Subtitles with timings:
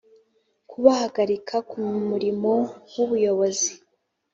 [0.69, 2.51] kubahagarika ku murimo
[2.91, 3.71] w ubuyobozi